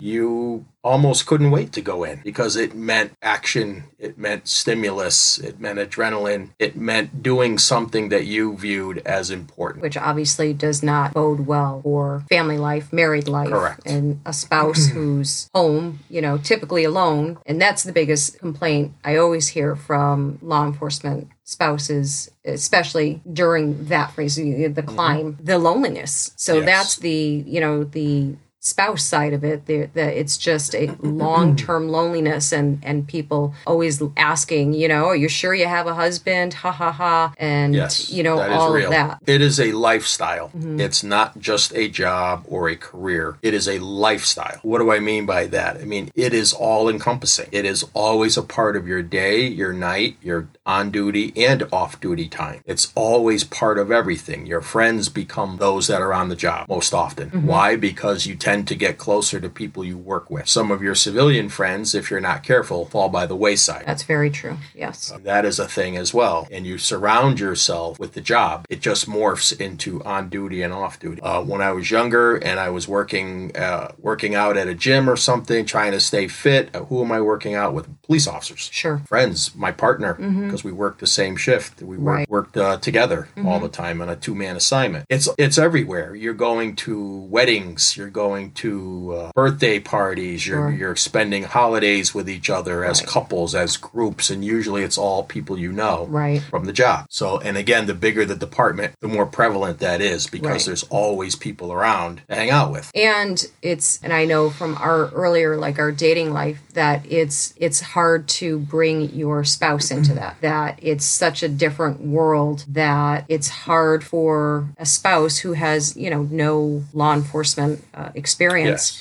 [0.00, 5.58] you almost couldn't wait to go in because it meant action, it meant stimulus, it
[5.58, 9.82] meant adrenaline, it meant doing something that you viewed as important.
[9.82, 13.80] Which obviously does not bode well for family life, married life, Correct.
[13.86, 17.38] and a spouse who's home, you know, typically alone.
[17.46, 24.12] And that's the biggest complaint I always hear from law enforcement spouses, especially during that
[24.12, 26.32] phase, the the climb, the loneliness.
[26.36, 26.64] So Yes.
[26.66, 32.50] that's the, you know, the spouse side of it the it's just a long-term loneliness
[32.50, 36.72] and and people always asking you know are you sure you have a husband ha
[36.72, 38.86] ha ha and Yes, you know that all real.
[38.86, 40.48] of that It is a lifestyle.
[40.48, 40.80] Mm-hmm.
[40.80, 43.36] It's not just a job or a career.
[43.42, 44.58] It is a lifestyle.
[44.62, 45.76] What do I mean by that?
[45.76, 47.48] I mean, it is all encompassing.
[47.52, 52.00] It is always a part of your day, your night, your on duty and off
[52.00, 52.60] duty time.
[52.64, 54.46] It's always part of everything.
[54.46, 57.28] Your friends become those that are on the job most often.
[57.30, 57.46] Mm-hmm.
[57.46, 57.76] Why?
[57.76, 60.48] Because you tend to get closer to people you work with.
[60.48, 63.84] Some of your civilian friends, if you're not careful, fall by the wayside.
[63.86, 66.46] that's very true yes That is a thing as well.
[66.50, 68.66] And you surround yourself with the job.
[68.68, 71.20] It just morphs into on duty and off duty.
[71.22, 75.08] Uh, when I was younger and I was working uh, working out at a gym
[75.10, 77.88] or something, trying to stay fit, uh, who am I working out with?
[78.02, 78.68] Police officers.
[78.70, 81.80] sure Friends, my partner, because we worked the same shift.
[81.80, 82.28] We worked, Right.
[82.30, 85.06] worked uh, together all the time on a two man assignment.
[85.08, 86.14] It's it's everywhere.
[86.14, 86.94] You're going to
[87.30, 87.96] weddings.
[87.96, 90.46] You're going to uh, birthday parties.
[90.46, 90.70] You're Sure.
[90.70, 93.08] you're spending holidays with each other as Right.
[93.08, 97.06] couples, as groups, and usually it's all people you know right from the job.
[97.10, 100.64] So, and again, the bigger the department, the more prevalent that is because Right.
[100.66, 102.90] there's always people around to hang out with.
[102.94, 107.80] and it's and i know from our earlier like our dating life that it's it's
[107.80, 113.48] hard to bring your spouse into that that it's such a different world that it's
[113.48, 118.23] hard for a spouse who has you know no law enforcement uh, experience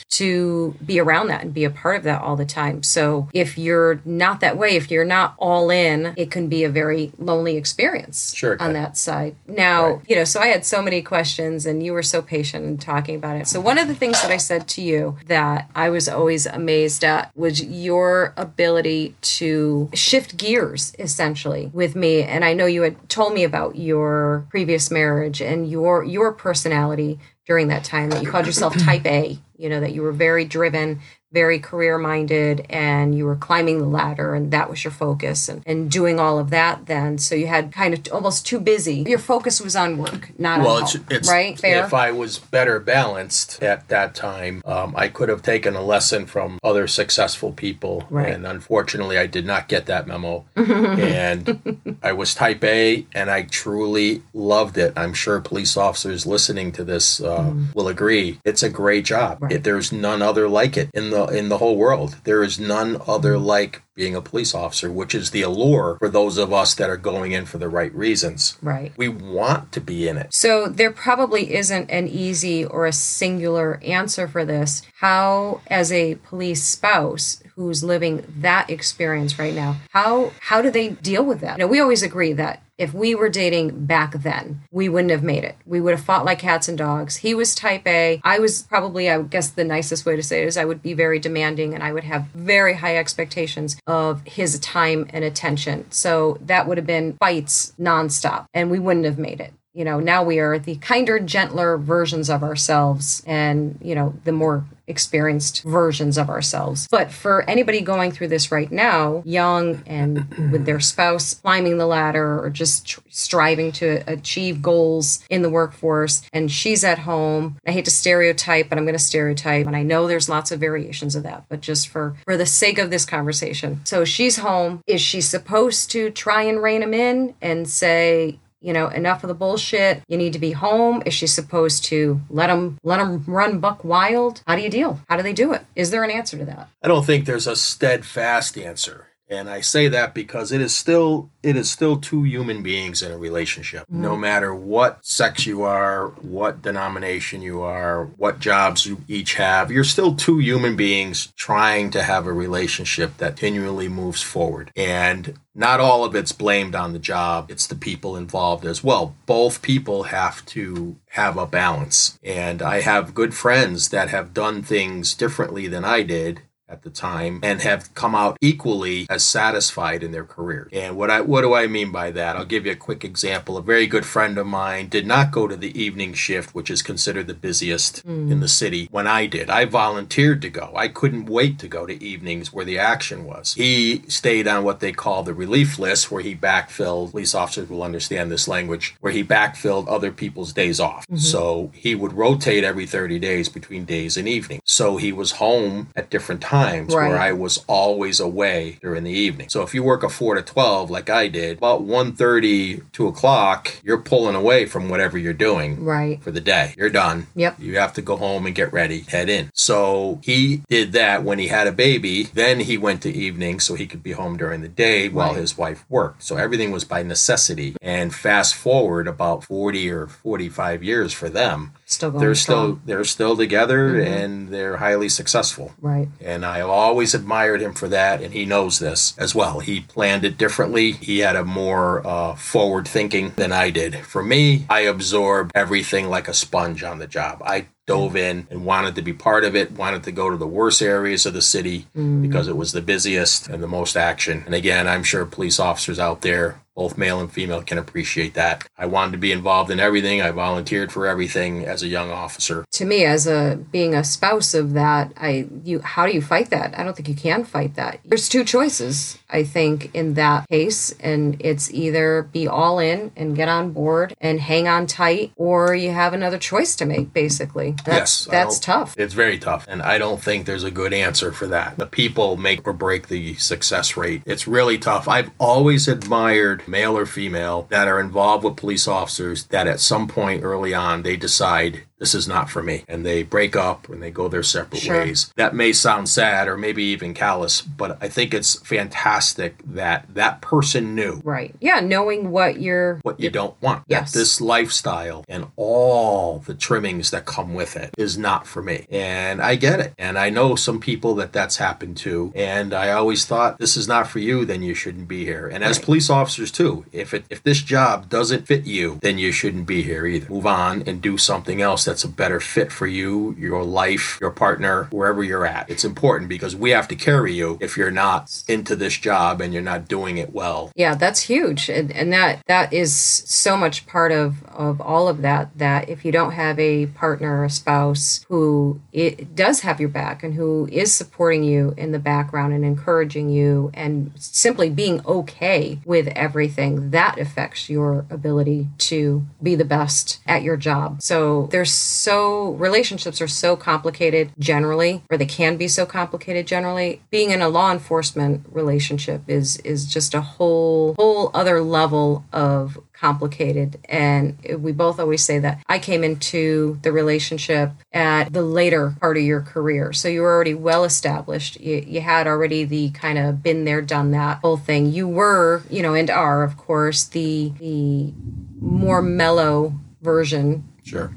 [0.10, 2.84] to be around that and be a part of that all the time.
[2.84, 6.70] So if you're not that way if you're not all in it can be a
[6.70, 9.36] very lonely experience Sure on that side.
[9.48, 10.00] Now Right.
[10.08, 13.16] you know so i had so many questions and you were so patient in talking
[13.16, 13.48] about it.
[13.48, 17.04] So one of the things that i said to you that i was always amazed
[17.04, 22.24] at was your ability to shift gears essentially with me.
[22.24, 27.20] And i know you had told me about your previous marriage and your your personality
[27.46, 30.46] during that time that you called yourself type a you know that you were very
[30.46, 31.00] driven
[31.32, 35.64] very career minded and you were climbing the ladder and that was your focus and,
[35.66, 39.18] and doing all of that then so you had kind of almost too busy your
[39.18, 42.38] focus was on work not Well, on it's, home, it's right fair If I was
[42.38, 47.52] better balanced at that time, um, I could have taken a lesson from other successful
[47.52, 48.06] people.
[48.10, 48.34] Right.
[48.34, 50.46] And unfortunately, I did not get that memo.
[50.56, 54.94] and I was type A, and I truly loved it.
[54.96, 58.40] I'm sure police officers listening to this uh, will agree.
[58.46, 59.40] It's a great job.
[59.44, 59.52] Right.
[59.52, 62.16] It, there's none other like it in the in the whole world.
[62.24, 66.38] There is none other like being a police officer, which is the allure for those
[66.38, 68.58] of us that are going in for the right reasons.
[68.62, 70.34] right We want to be in it.
[70.34, 74.82] So there probably isn't an easy or a singular answer for this.
[75.00, 80.90] How as a police spouse who's living that experience right now, how how do they
[80.90, 81.58] deal with that?
[81.58, 85.46] Now we always agree that if we were dating back then, we wouldn't have made
[85.46, 85.56] it.
[85.66, 87.16] We would have fought like cats and dogs.
[87.16, 88.20] He was type A.
[88.26, 90.94] I was probably, I guess the nicest way to say it is I would be
[90.94, 95.90] very demanding and I would have very high expectations of his time and attention.
[95.92, 100.00] So that would have been fights nonstop and we wouldn't have made it you know
[100.00, 105.64] now we are the kinder gentler versions of ourselves and you know the more experienced
[105.64, 106.88] versions of ourselves.
[106.90, 111.86] But for anybody going through this right now young and with their spouse climbing the
[111.86, 117.58] ladder or just tr- striving to achieve goals in the workforce and she's at home
[117.66, 120.60] i hate to stereotype but i'm going to stereotype and i know there's lots of
[120.60, 123.82] variations of that but just for for the sake of this conversation.
[123.84, 124.82] So she's home.
[124.88, 129.28] Is she supposed to try and rein him in and say you know, enough of
[129.28, 130.02] the bullshit.
[130.08, 131.04] You need to be home.
[131.06, 134.42] Is she supposed to let them let them run buck wild?
[134.48, 135.02] How do you deal?
[135.10, 135.66] How do they do it?
[135.76, 136.70] Is there an answer to that?
[136.82, 139.08] I don't think there's a steadfast answer.
[139.34, 143.12] And I say that because it is still it is still two human beings in
[143.12, 143.86] a relationship.
[143.90, 144.22] No mm-hmm.
[144.22, 149.84] matter what sex you are, what denomination you are, what jobs you each have, you're
[149.84, 154.72] still two human beings trying to have a relationship that continually moves forward.
[154.76, 159.16] And not all of it's blamed on the job, it's the people involved as well.
[159.26, 162.18] Both people have to have a balance.
[162.24, 166.42] And I have good friends that have done things differently than I did
[166.74, 170.68] at the time and have come out equally as satisfied in their career.
[170.74, 172.36] And what I what do I mean by that?
[172.36, 173.56] I'll give you a quick example.
[173.56, 176.82] A very good friend of mine did not go to the evening shift, which is
[176.82, 178.32] considered the busiest mm.
[178.32, 179.50] in the city when I did.
[179.50, 180.74] I volunteered to go.
[180.76, 183.54] I couldn't wait to go to evenings where the action was.
[183.54, 187.84] He stayed on what they call the relief list where he backfilled police officers will
[187.84, 191.06] understand this language where he backfilled other people's days off.
[191.06, 191.18] Mm-hmm.
[191.18, 194.64] So he would rotate every 30 days between days and evenings.
[194.66, 196.88] So he was home at different times right.
[196.88, 199.50] where I was always away during the evening.
[199.50, 203.74] So if you work a 4 to 12 like I did, about 1:30 2 o'clock,
[203.84, 206.74] you're pulling away from whatever you're doing right for the day.
[206.78, 207.28] You're done.
[207.36, 207.60] Yep.
[207.60, 209.50] You have to go home and get ready, head in.
[209.54, 212.24] So he did that when he had a baby.
[212.34, 215.38] Then he went to evening so he could be home during the day while right.
[215.38, 216.24] his wife worked.
[216.24, 217.76] So everything was by necessity.
[217.82, 222.76] And fast forward about 40 or 45 years for them, still they're strong.
[222.76, 224.14] still they're still together mm-hmm.
[224.14, 225.74] and they're highly successful.
[225.82, 226.08] Right.
[226.22, 229.60] And I always admired him for that, and he knows this as well.
[229.60, 230.94] He planned it differently.
[230.94, 233.98] He had a more uh, forward thinking than I did.
[233.98, 237.42] For me, I absorbed everything like a sponge on the job.
[237.46, 240.48] I dove in and wanted to be part of it, wanted to go to the
[240.48, 242.22] worst areas of the city mm.
[242.22, 244.44] because it was the busiest and the most action.
[244.46, 248.68] And again, I'm sure police officers out there both male and female can appreciate that.
[248.78, 250.22] I wanted to be involved in everything.
[250.22, 252.66] I volunteered for everything as a young officer.
[252.72, 256.50] To me, as a being a spouse of that, I you how do you fight
[256.50, 256.78] that?
[256.78, 258.00] I don't think you can fight that.
[258.04, 263.36] There's two choices, I think, in that case, and it's either be all in and
[263.36, 267.14] get on board and hang on tight, or you have another choice to make.
[267.14, 268.96] Basically, that's yes, that's tough.
[268.98, 271.78] It's very tough, and I don't think there's a good answer for that.
[271.78, 274.24] The people make or break the success rate.
[274.26, 275.08] It's really tough.
[275.08, 280.08] I've always admired male or female, that are involved with police officers that at some
[280.08, 282.84] point early on they decide this is not for me.
[282.90, 285.00] And they break up and they go their separate sure.
[285.00, 285.32] ways.
[285.38, 290.42] That may sound sad or maybe even callous, but I think it's fantastic that that
[290.42, 291.22] person knew.
[291.24, 291.56] Right.
[291.62, 293.86] Yeah, knowing what you're what you don't want.
[293.88, 294.12] Yes.
[294.12, 298.86] That this lifestyle and all the trimmings that come with it is not for me.
[298.92, 299.94] And I get it.
[299.98, 302.34] And I know some people that that's happened to.
[302.36, 305.48] And I always thought this is not for you, then you shouldn't be here.
[305.48, 309.32] And as police officers too, if it if this job doesn't fit you, then you
[309.32, 310.30] shouldn't be here either.
[310.30, 314.32] Move on and do something else that's a better fit for you, your life, your
[314.32, 315.70] partner, wherever you're at.
[315.70, 319.54] It's important because we have to carry you if you're not into this job and
[319.54, 320.72] you're not doing it well.
[320.76, 321.70] Yeah, that's huge.
[321.70, 326.04] And, and that that is so much part of of all of that that if
[326.06, 330.34] you don't have a partner or a spouse who it does have your back and
[330.34, 336.08] who is supporting you in the background and encouraging you and simply being okay with
[336.08, 341.02] everything, that affects your ability to be the best at your job.
[341.02, 347.02] So there's so relationships are so complicated generally or they can be so complicated generally.
[347.10, 352.78] Being in a law enforcement relationship is is just a whole whole other level of
[352.94, 353.80] complicated.
[353.90, 359.18] And we both always say that i came into the relationship at the later part
[359.18, 359.92] of your career.
[359.92, 361.60] So you were already well established.
[361.60, 364.92] You, you had already the kind of been there done that whole thing.
[364.92, 368.14] You were you know and are of course the the
[368.62, 371.14] more mellow version sure.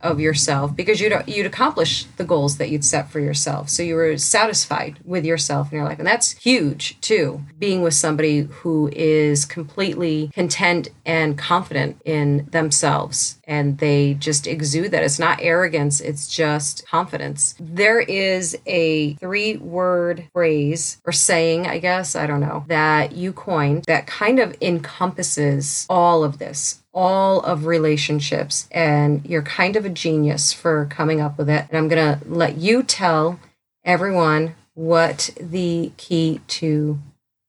[0.00, 3.68] of yourself because you'd you'd accomplish the goals that you'd set for yourself.
[3.68, 5.98] So you were satisfied with yourself in your life.
[5.98, 7.42] And that's huge too.
[7.58, 14.90] Being with somebody who is completely content and confident in themselves and they just exude
[14.92, 15.02] that.
[15.02, 17.54] It's not arrogance it's just confidence.
[17.58, 23.32] There is a three word phrase or saying i guess i don't know that you
[23.32, 29.84] coined that kind of encompasses all of this all of relationships and you're kind of
[29.84, 31.64] a genius for coming up with it.
[31.68, 33.38] And i'm going to let you tell
[33.84, 36.98] everyone what the key to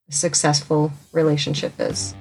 [0.08, 2.14] a successful relationship is.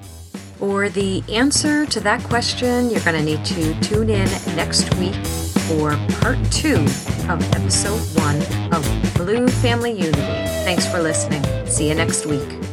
[0.57, 5.23] For the answer to that question you're going to need to tune in next week
[5.69, 6.83] for part two
[7.29, 8.41] of episode one
[8.73, 10.47] of blue family unity.
[10.65, 11.43] Thanks for listening.
[11.67, 12.68] See you next week